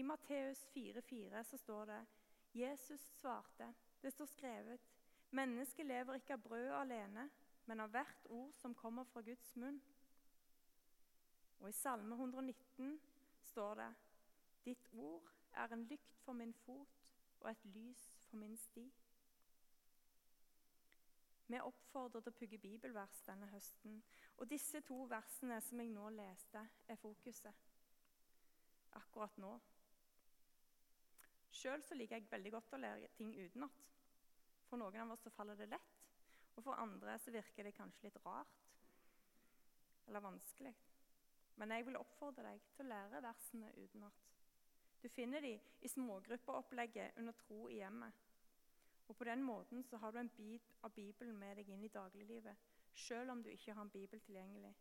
I 0.00 0.02
Matteus 0.02 0.64
4,4 0.74 1.42
så 1.44 1.58
står 1.60 1.84
det 1.92 2.00
Jesus 2.54 3.00
svarte, 3.20 3.68
det 4.02 4.12
står 4.12 4.26
skrevet, 4.32 4.90
mennesket 5.30 5.86
lever 5.86 6.18
ikke 6.18 6.34
av 6.34 6.42
brød 6.42 6.70
alene, 6.80 7.28
men 7.66 7.80
av 7.84 7.92
hvert 7.94 8.30
ord 8.32 8.54
som 8.58 8.74
kommer 8.74 9.04
fra 9.12 9.22
Guds 9.22 9.54
munn. 9.56 9.78
Og 11.60 11.68
i 11.68 11.72
Salme 11.72 12.14
119 12.14 13.00
står 13.52 13.74
det, 13.74 13.90
ditt 14.64 14.88
ord 14.92 15.28
er 15.52 15.72
en 15.72 15.84
lykt 15.84 16.16
for 16.24 16.32
min 16.32 16.54
fot 16.64 17.12
og 17.40 17.50
et 17.50 17.64
lys 17.64 18.04
for 18.28 18.36
min 18.36 18.56
sti. 18.56 18.84
Vi 21.50 21.58
oppfordret 21.66 22.22
til 22.22 22.30
å 22.30 22.38
pugge 22.38 22.60
bibelvers 22.62 23.22
denne 23.26 23.48
høsten. 23.50 23.96
Og 24.38 24.46
disse 24.50 24.80
to 24.86 25.02
versene 25.10 25.58
som 25.66 25.80
jeg 25.82 25.90
nå 25.90 26.06
leste, 26.14 26.62
er 26.86 27.00
fokuset 27.00 27.66
akkurat 29.00 29.36
nå. 29.42 29.56
Sjøl 31.50 31.82
liker 31.98 32.20
jeg 32.20 32.30
veldig 32.30 32.52
godt 32.54 32.76
å 32.76 32.80
lære 32.80 33.10
ting 33.16 33.34
utenat. 33.34 33.82
For 34.68 34.78
noen 34.78 35.02
av 35.02 35.16
oss 35.16 35.26
så 35.26 35.34
faller 35.34 35.58
det 35.58 35.66
lett, 35.72 35.98
og 36.54 36.62
for 36.62 36.78
andre 36.78 37.18
så 37.18 37.34
virker 37.34 37.66
det 37.66 37.74
kanskje 37.74 38.06
litt 38.06 38.20
rart 38.22 38.62
eller 40.06 40.22
vanskelig. 40.22 40.72
Men 41.56 41.70
jeg 41.74 41.86
vil 41.86 41.98
oppfordre 42.00 42.46
deg 42.46 42.60
til 42.76 42.86
å 42.86 42.90
lære 42.92 43.22
versene 43.24 43.72
utenat. 43.76 44.26
Du 45.02 45.08
finner 45.08 45.40
de 45.40 45.60
i 45.80 45.88
smågruppeopplegget 45.88 47.16
under 47.16 47.32
Tro 47.32 47.68
i 47.68 47.80
hjemmet. 47.80 48.12
Og 49.08 49.16
På 49.16 49.24
den 49.24 49.42
måten 49.42 49.82
så 49.82 49.96
har 49.96 50.12
du 50.12 50.18
en 50.18 50.28
bit 50.36 50.74
av 50.82 50.92
Bibelen 50.94 51.38
med 51.38 51.56
deg 51.56 51.68
inn 51.68 51.84
i 51.84 51.88
dagliglivet, 51.88 52.56
selv 52.94 53.30
om 53.30 53.42
du 53.42 53.50
ikke 53.50 53.74
har 53.74 53.82
en 53.82 53.90
bibel 53.90 54.20
tilgjengelig. 54.20 54.74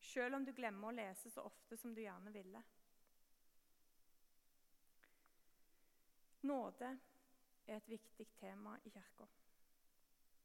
Selv 0.00 0.36
om 0.36 0.44
du 0.44 0.52
glemmer 0.52 0.88
å 0.88 0.96
lese 0.96 1.30
så 1.30 1.44
ofte 1.44 1.76
som 1.76 1.94
du 1.94 2.00
gjerne 2.00 2.32
ville. 2.32 2.62
Nåde 6.40 6.94
er 7.66 7.76
et 7.76 7.88
viktig 7.88 8.26
tema 8.40 8.78
i 8.84 8.90
kirka, 8.90 9.26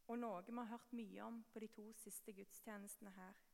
og 0.08 0.20
noe 0.20 0.44
vi 0.44 0.58
har 0.58 0.74
hørt 0.74 0.92
mye 0.92 1.24
om 1.24 1.40
på 1.54 1.64
de 1.64 1.70
to 1.72 1.86
siste 2.02 2.36
gudstjenestene 2.36 3.16
her. 3.16 3.45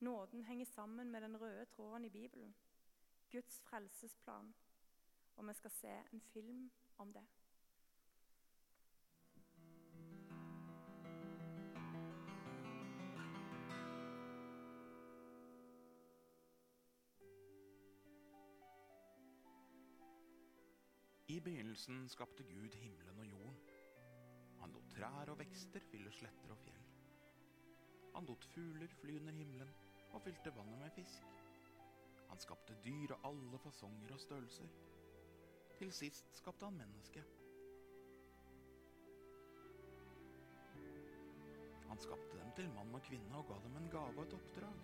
Nåden 0.00 0.42
henger 0.42 0.64
sammen 0.64 1.10
med 1.10 1.22
den 1.22 1.40
røde 1.40 1.64
tråden 1.64 2.04
i 2.04 2.10
Bibelen, 2.10 2.54
Guds 3.32 3.60
frelsesplan, 3.60 4.54
og 5.36 5.48
vi 5.48 5.54
skal 5.54 5.70
se 5.70 6.02
en 6.12 6.20
film 6.20 6.70
om 6.98 7.12
det. 7.12 7.26
I 21.28 21.40
begynnelsen 21.40 22.08
skapte 22.08 22.44
Gud 22.44 22.74
himmelen 22.74 23.18
og 23.18 23.26
jorden. 23.26 23.56
Han 24.60 24.70
lot 24.70 24.90
trær 24.90 25.30
og 25.32 25.38
vekster 25.38 25.80
fylle 25.80 26.12
sletter 26.12 26.50
og 26.50 26.58
fjell. 26.58 26.86
Han 28.14 28.24
lot 28.24 28.44
fugler 28.44 28.88
fly 29.00 29.18
under 29.18 29.32
himmelen 29.32 29.74
og 30.12 30.22
fylte 30.22 30.54
vannet 30.56 30.78
med 30.78 30.90
fisk. 30.90 31.32
Han 32.28 32.42
skapte 32.42 32.76
dyr 32.84 33.14
av 33.16 33.26
alle 33.30 33.58
fasonger 33.62 34.12
og 34.12 34.20
størrelser. 34.20 34.70
Til 35.78 35.92
sist 35.92 36.30
skapte 36.38 36.68
han 36.68 36.78
mennesket. 36.78 37.24
Han 41.88 42.00
skapte 42.02 42.38
dem 42.38 42.52
til 42.56 42.70
mann 42.74 42.94
og 42.94 43.02
kvinne 43.06 43.38
og 43.38 43.46
ga 43.48 43.58
dem 43.64 43.76
en 43.78 43.90
gave 43.92 44.18
og 44.18 44.24
et 44.26 44.34
oppdrag. 44.36 44.80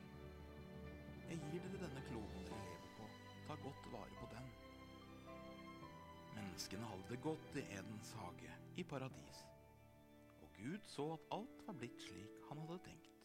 Jeg 1.29 1.41
gir 1.43 1.65
dere 1.65 1.81
denne 1.87 2.05
kloden 2.09 2.47
dere 2.49 2.67
lever 2.69 2.95
på. 2.99 3.09
Ta 3.49 3.57
godt 3.65 3.89
vare 3.93 4.21
på 4.21 4.29
den. 4.35 4.51
Menneskene 6.37 6.89
hadde 6.89 7.09
det 7.11 7.21
godt 7.25 7.57
i 7.61 7.65
Edens 7.77 8.13
hage, 8.17 8.55
i 8.77 8.85
paradis. 8.85 9.43
Og 10.43 10.49
Gud 10.57 10.79
så 10.95 11.13
at 11.17 11.29
alt 11.37 11.67
var 11.67 11.77
blitt 11.81 12.01
slik 12.05 12.47
han 12.49 12.65
hadde 12.65 12.79
tenkt. 12.87 13.22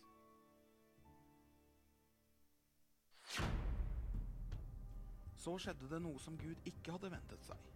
Så 5.48 5.54
skjedde 5.64 5.88
det 5.88 6.02
noe 6.04 6.20
som 6.20 6.36
Gud 6.36 6.66
ikke 6.68 6.92
hadde 6.92 7.08
ventet 7.08 7.46
seg. 7.48 7.68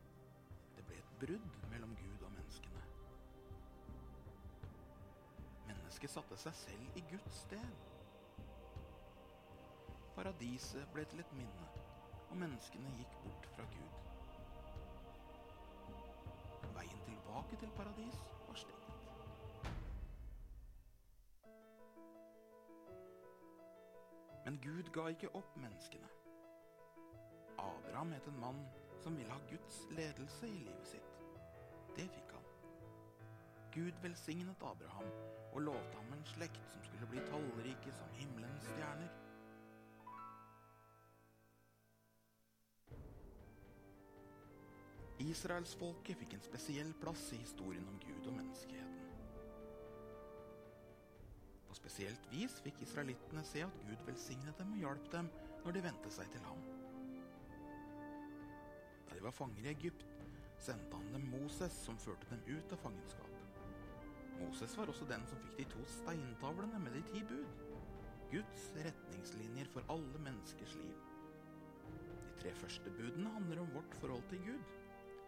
Det 0.75 0.81
ble 0.89 0.97
et 0.99 1.11
brudd 1.21 1.53
mellom 1.71 1.93
Gud 1.95 2.25
og 2.27 2.33
menneskene. 2.33 2.81
Mennesket 5.69 6.11
satte 6.11 6.35
seg 6.41 6.57
selv 6.59 6.99
i 6.99 7.03
Guds 7.13 7.37
sted. 7.45 7.71
Paradiset 10.17 10.91
ble 10.91 11.05
til 11.13 11.23
et 11.23 11.31
minne, 11.39 11.69
og 12.27 12.35
menneskene 12.43 12.91
gikk 12.97 13.15
bort 13.23 13.47
fra 13.55 13.63
Gud. 13.71 13.93
Veien 16.75 17.01
tilbake 17.07 17.61
til 17.63 17.71
paradis 17.79 18.19
var 18.49 18.59
stengt. 18.65 18.91
Men 24.43 24.59
Gud 24.67 24.91
ga 24.91 25.07
ikke 25.15 25.31
opp 25.39 25.55
menneskene. 25.55 26.11
Abraham 27.61 28.11
het 28.17 28.27
en 28.27 28.39
mann 28.39 28.61
som 29.03 29.15
ville 29.17 29.31
ha 29.31 29.39
Guds 29.49 29.81
ledelse 29.97 30.47
i 30.47 30.59
livet 30.65 30.87
sitt. 30.93 31.25
Det 31.95 32.07
fikk 32.15 32.35
han. 32.35 32.47
Gud 33.71 33.97
velsignet 34.03 34.63
Abraham 34.67 35.09
og 35.53 35.61
lovte 35.61 35.97
ham 35.97 36.13
en 36.13 36.25
slekt 36.33 36.63
som 36.73 36.83
skulle 36.83 37.07
bli 37.11 37.23
tallrike 37.29 37.93
som 37.95 38.15
himmelens 38.19 38.67
stjerner. 38.73 39.11
Israelsfolket 45.21 46.17
fikk 46.17 46.33
en 46.35 46.43
spesiell 46.45 46.91
plass 47.01 47.27
i 47.35 47.39
historien 47.43 47.87
om 47.87 47.99
Gud 48.01 48.27
og 48.27 48.35
menneskeheten. 48.39 48.97
På 51.69 51.77
spesielt 51.77 52.25
vis 52.33 52.57
fikk 52.65 52.81
israelittene 52.83 53.45
se 53.47 53.63
at 53.63 53.81
Gud 53.85 54.05
velsignet 54.07 54.57
dem 54.59 54.73
og 54.75 54.85
hjalp 54.85 55.11
dem 55.13 55.29
når 55.63 55.77
de 55.77 55.83
vendte 55.85 56.11
seg 56.11 56.31
til 56.33 56.43
ham. 56.49 56.70
Var 59.21 59.31
fanger 59.31 59.65
i 59.65 59.69
Egypt, 59.69 60.05
sendte 60.57 60.97
han 60.97 61.13
dem 61.13 61.27
Moses, 61.29 61.75
som 61.85 61.97
førte 61.97 62.25
dem 62.31 62.41
ut 62.47 62.73
av 62.73 62.79
fangenskap. 62.81 63.35
Moses 64.39 64.73
var 64.77 64.89
også 64.89 65.05
den 65.09 65.25
som 65.29 65.37
fikk 65.43 65.59
de 65.59 65.65
to 65.69 65.83
steintavlene 65.99 66.79
med 66.81 66.95
de 66.97 67.03
ti 67.11 67.21
bud. 67.29 67.67
Guds 68.31 68.63
retningslinjer 68.87 69.69
for 69.73 69.85
alle 69.93 70.21
menneskers 70.25 70.73
liv. 70.79 70.95
De 72.23 72.37
tre 72.41 72.53
første 72.57 72.93
budene 72.97 73.33
handler 73.35 73.61
om 73.61 73.73
vårt 73.75 73.97
forhold 74.01 74.25
til 74.31 74.41
Gud. 74.47 74.73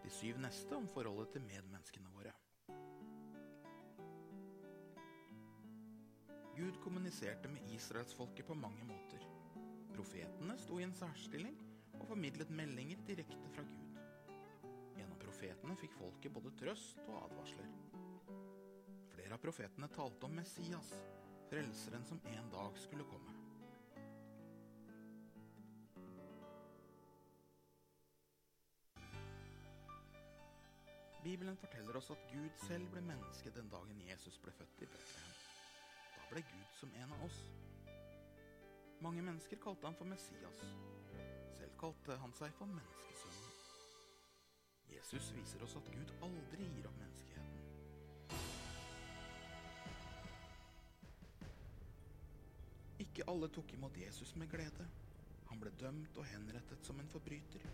De 0.02 0.10
syv 0.10 0.40
neste 0.42 0.74
om 0.74 0.88
forholdet 0.90 1.36
til 1.36 1.46
medmenneskene 1.46 2.10
våre. 2.16 2.34
Gud 6.58 6.82
kommuniserte 6.82 7.50
med 7.52 7.70
israelsfolket 7.76 8.46
på 8.50 8.58
mange 8.58 8.84
måter. 8.90 9.22
Profetene 9.94 10.58
sto 10.58 10.80
i 10.80 10.86
en 10.86 10.98
særstilling 10.98 11.56
og 12.00 12.06
formidlet 12.10 12.50
meldinger 12.50 13.06
direkte 13.06 13.54
fra 13.54 13.62
Gud. 13.62 13.83
Profetene 15.44 15.74
fikk 15.76 15.96
folket 15.98 16.32
både 16.32 16.50
trøst 16.56 17.00
og 17.04 17.16
advarsler. 17.18 17.66
Flere 19.12 19.36
av 19.36 19.42
profetene 19.42 19.90
talte 19.92 20.24
om 20.24 20.38
Messias, 20.38 20.88
frelseren 21.50 22.06
som 22.08 22.20
en 22.30 22.48
dag 22.48 22.78
skulle 22.80 23.04
komme. 23.04 23.34
Bibelen 31.26 31.60
forteller 31.60 32.00
oss 32.00 32.08
at 32.16 32.24
Gud 32.32 32.64
selv 32.64 32.88
ble 32.94 33.04
menneske 33.04 33.52
den 33.52 33.68
dagen 33.68 34.00
Jesus 34.08 34.40
ble 34.40 34.56
født 34.56 34.80
i 34.80 34.88
Betlehem. 34.96 35.38
Da 36.16 36.24
ble 36.32 36.46
Gud 36.54 36.72
som 36.80 36.96
en 37.02 37.12
av 37.18 37.28
oss. 37.28 37.42
Mange 39.04 39.20
mennesker 39.28 39.60
kalte 39.60 39.92
han 39.92 40.00
for 40.00 40.08
Messias. 40.08 40.64
Selv 41.60 41.76
kalte 41.84 42.16
han 42.24 42.32
seg 42.32 42.56
for 42.56 42.64
menneskesønnen. 42.64 43.13
Jesus 45.04 45.34
viser 45.36 45.62
oss 45.62 45.74
at 45.76 45.88
Gud 45.92 46.12
aldri 46.24 46.64
gir 46.64 46.86
opp 46.88 46.94
menneskeheten. 46.96 47.58
Ikke 53.04 53.26
alle 53.28 53.50
tok 53.52 53.74
imot 53.76 53.98
Jesus 54.00 54.32
med 54.40 54.48
glede. 54.48 54.86
Han 55.50 55.60
ble 55.60 55.74
dømt 55.82 56.16
og 56.16 56.24
henrettet 56.30 56.88
som 56.88 57.02
en 57.02 57.12
forbryter. 57.12 57.68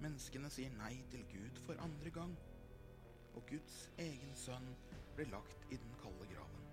Menneskene 0.00 0.48
sier 0.54 0.72
nei 0.78 0.94
til 1.12 1.28
Gud 1.28 1.60
for 1.66 1.84
andre 1.84 2.14
gang, 2.16 2.32
og 3.34 3.44
Guds 3.52 3.76
egen 4.00 4.32
sønn 4.46 4.72
ble 5.18 5.28
lagt 5.28 5.68
i 5.68 5.76
den 5.76 5.92
kalde 6.00 6.32
graven. 6.32 6.67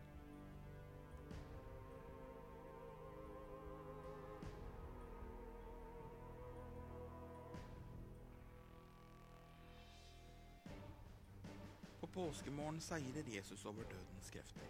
Påskemorgen 12.16 12.82
seirer 12.82 13.28
Jesus 13.36 13.66
over 13.66 13.84
dødens 13.84 14.30
krefter. 14.30 14.62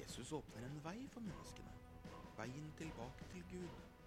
Jesus 0.00 0.32
åpner 0.32 0.66
en 0.66 0.80
vei 0.84 1.08
for 1.12 1.20
menneskene. 1.20 1.72
Veien 2.36 2.72
tilbake 2.78 3.28
til 3.32 3.44
Gud. 3.52 4.01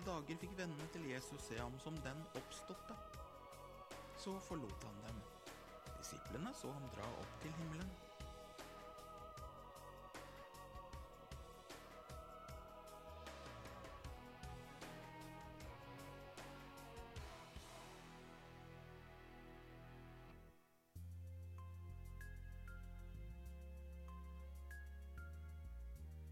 40 0.00 0.06
dager 0.06 0.38
fikk 0.40 0.52
vennene 0.56 0.86
til 0.94 1.02
Jesus 1.10 1.42
se 1.44 1.56
ham 1.60 1.74
som 1.78 1.96
den 2.04 2.20
oppståtte. 2.38 2.94
Så 4.16 4.32
forlot 4.46 4.84
han 4.84 5.02
dem. 5.04 5.18
Disiplene 5.98 6.52
så 6.56 6.72
ham 6.72 6.86
dra 6.94 7.04
opp 7.20 7.34
til 7.42 7.52
himmelen. 7.58 7.90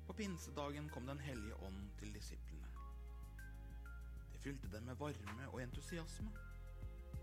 På 0.07 0.17
pinsedagen 0.17 0.89
kom 0.89 1.07
Den 1.07 1.21
hellige 1.21 1.55
ånd 1.55 1.91
til 2.01 2.15
disiplene. 2.15 2.78
Det 4.39 4.45
fylte 4.45 4.69
dem 4.77 4.83
med 4.83 4.95
varme 4.95 5.49
og 5.49 5.63
entusiasme. 5.63 6.31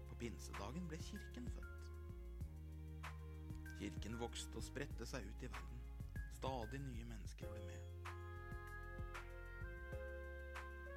På 0.10 0.15
pinsedagen 0.15 0.88
ble 0.88 0.97
kirken 0.97 1.47
født. 1.49 1.91
Kirken 3.80 4.19
vokste 4.19 4.60
og 4.60 4.63
spredte 4.63 5.08
seg 5.08 5.23
ut 5.23 5.45
i 5.47 5.51
verden. 5.54 5.80
Stadig 6.36 6.82
nye 6.84 7.08
mennesker 7.13 7.54
ble 7.54 7.62
med. 7.69 7.80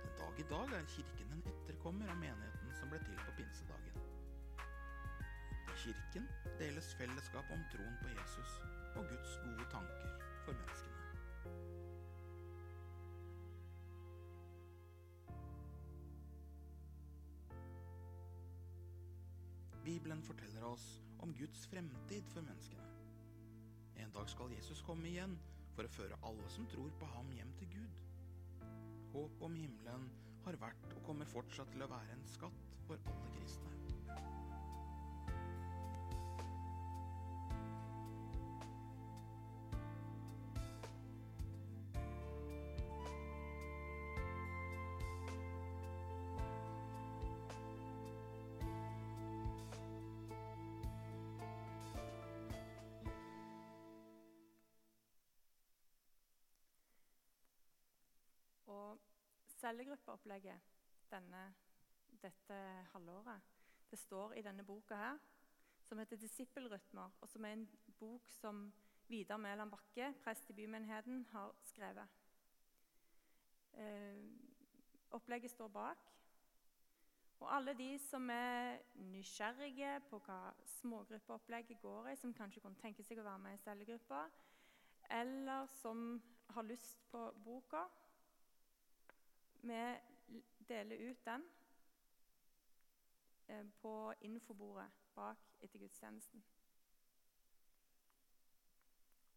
Den 0.02 0.18
dag 0.18 0.42
i 0.42 0.48
dag 0.50 0.76
er 0.80 0.90
kirken 0.96 1.38
en 1.38 1.46
etterkommer 1.54 2.10
av 2.10 2.18
menigheten 2.18 2.74
som 2.80 2.90
ble 2.90 2.98
til 3.06 3.22
på 3.22 3.38
pinsedagen. 3.38 4.02
I 5.70 5.80
kirken 5.86 6.26
deles 6.58 6.94
fellesskap 6.98 7.54
om 7.54 7.66
troen 7.70 7.98
på 8.02 8.10
Jesus 8.18 8.60
og 8.96 9.06
Guds 9.06 9.42
gode 9.46 9.70
tanker 9.70 10.18
for 10.42 10.50
menneskene. 10.50 10.97
Bibelen 20.08 20.24
forteller 20.24 20.62
oss 20.64 21.02
om 21.20 21.34
Guds 21.36 21.66
fremtid 21.66 22.30
for 22.32 22.40
menneskene. 22.40 22.86
En 24.00 24.14
dag 24.14 24.30
skal 24.32 24.54
Jesus 24.56 24.80
komme 24.86 25.04
igjen 25.10 25.34
for 25.74 25.84
å 25.84 25.90
føre 25.92 26.16
alle 26.24 26.48
som 26.48 26.64
tror 26.72 26.88
på 26.96 27.08
ham, 27.12 27.28
hjem 27.36 27.50
til 27.58 27.68
Gud. 27.74 27.98
Håp 29.12 29.44
om 29.44 29.60
himmelen 29.60 30.08
har 30.46 30.56
vært 30.64 30.96
og 30.96 31.04
kommer 31.10 31.28
fortsatt 31.28 31.68
til 31.74 31.84
å 31.84 31.92
være 31.92 32.16
en 32.16 32.24
skatt 32.38 32.72
for 32.88 33.04
alle 33.12 33.34
kristne. 33.36 33.87
Cellegruppeopplegget 59.68 60.60
denne, 61.10 61.54
dette 62.22 62.54
halvåret, 62.92 63.40
det 63.90 63.98
står 63.98 64.32
i 64.32 64.42
denne 64.42 64.64
boka 64.64 64.96
her, 64.96 65.18
som 65.84 65.98
heter 65.98 66.16
'Disippelrytmer', 66.16 67.10
og 67.20 67.28
som 67.28 67.44
er 67.44 67.52
en 67.52 67.68
bok 67.98 68.28
som 68.28 68.72
Vidar 69.08 69.36
Mæland 69.36 69.70
Bakke, 69.70 70.14
prest 70.24 70.50
i 70.50 70.52
bymenigheten, 70.52 71.26
har 71.30 71.54
skrevet. 71.62 72.08
Eh, 73.74 74.24
opplegget 75.10 75.50
står 75.50 75.68
bak. 75.68 75.98
Og 77.40 77.56
alle 77.56 77.74
de 77.74 77.98
som 77.98 78.30
er 78.30 78.78
nysgjerrige 78.94 80.00
på 80.10 80.18
hva 80.18 80.52
smågruppeopplegget 80.64 81.80
går 81.80 82.08
i, 82.08 82.16
som 82.16 82.34
kanskje 82.34 82.60
kunne 82.60 82.80
tenke 82.80 83.02
seg 83.02 83.18
å 83.18 83.22
være 83.22 83.38
med 83.38 83.54
i 83.54 83.62
cellegruppa, 83.62 84.28
eller 85.10 85.66
som 85.66 86.22
har 86.50 86.62
lyst 86.62 87.10
på 87.10 87.30
boka, 87.44 87.84
vi 89.60 89.80
deler 90.68 90.96
ut 90.96 91.24
den 91.24 91.44
eh, 93.46 93.66
på 93.80 94.14
infobordet 94.20 94.90
bak 95.14 95.50
etter 95.60 95.78
gudstjenesten. 95.78 96.44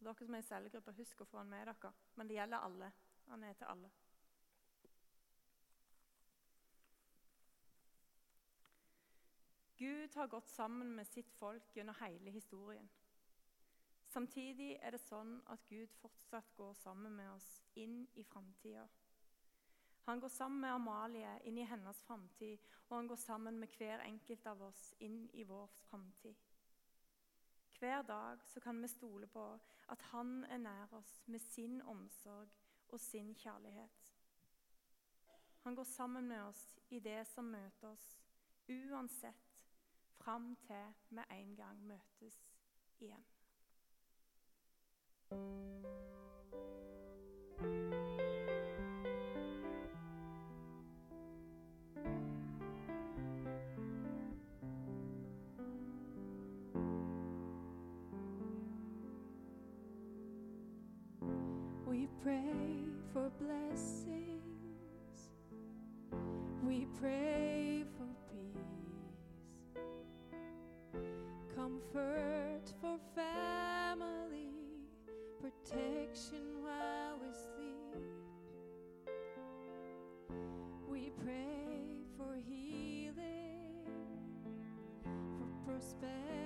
Dere 0.01 0.25
som 0.25 0.35
er 0.35 0.41
i 0.41 0.45
cellegruppa, 0.45 0.93
husk 0.97 1.21
å 1.21 1.29
få 1.29 1.43
den 1.43 1.51
med 1.53 1.67
dere. 1.69 1.91
Men 2.15 2.29
det 2.29 2.39
gjelder 2.39 2.65
alle. 2.65 2.91
Han 3.29 3.43
er 3.43 3.53
til 3.53 3.69
alle. 3.69 3.91
Gud 9.81 10.15
har 10.15 10.27
gått 10.27 10.49
sammen 10.49 10.91
med 10.95 11.07
sitt 11.07 11.29
folk 11.39 11.75
gjennom 11.75 11.95
hele 12.01 12.33
historien. 12.33 12.89
Samtidig 14.11 14.75
er 14.81 14.93
det 14.93 14.99
sånn 15.01 15.37
at 15.49 15.63
Gud 15.69 15.93
fortsatt 16.01 16.51
går 16.57 16.73
sammen 16.77 17.15
med 17.15 17.31
oss 17.31 17.47
inn 17.79 18.03
i 18.19 18.25
framtida. 18.27 18.83
Han 20.05 20.19
går 20.19 20.27
sammen 20.27 20.61
med 20.61 20.73
Amalie 20.73 21.39
inn 21.45 21.57
i 21.57 21.65
hennes 21.65 22.03
framtid, 22.03 22.57
og 22.89 22.97
han 22.97 23.07
går 23.07 23.15
sammen 23.15 23.59
med 23.59 23.67
hver 23.77 24.01
enkelt 24.05 24.47
av 24.47 24.61
oss 24.61 24.93
inn 24.99 25.29
i 25.33 25.43
vår 25.43 25.67
framtid. 25.89 26.35
Hver 27.79 28.01
dag 28.01 28.43
så 28.45 28.59
kan 28.59 28.81
vi 28.81 28.87
stole 28.87 29.27
på 29.27 29.45
at 29.89 30.01
han 30.11 30.43
er 30.43 30.57
nær 30.57 30.93
oss 30.93 31.21
med 31.25 31.39
sin 31.39 31.81
omsorg 31.81 32.49
og 32.89 32.99
sin 32.99 33.35
kjærlighet. 33.35 34.13
Han 35.63 35.75
går 35.75 35.83
sammen 35.83 36.27
med 36.27 36.41
oss 36.41 36.79
i 36.89 36.99
det 36.99 37.27
som 37.27 37.45
møter 37.45 37.87
oss, 37.87 38.19
uansett, 38.69 39.47
fram 40.17 40.55
til 40.67 40.93
vi 41.09 41.21
en 41.29 41.55
gang 41.55 41.85
møtes 41.85 42.41
igjen. 42.99 43.25
We 62.01 62.07
pray 62.23 62.81
for 63.13 63.31
blessings. 63.39 64.33
We 66.65 66.87
pray 66.99 67.83
for 67.95 68.07
peace. 68.31 69.77
Comfort 71.55 72.73
for 72.81 72.97
family. 73.15 74.49
Protection 75.39 76.63
while 76.63 77.19
we 77.21 77.31
sleep. 77.33 78.03
We 80.89 81.11
pray 81.23 82.01
for 82.17 82.35
healing. 82.47 83.85
For 85.03 85.71
prosperity. 85.71 86.40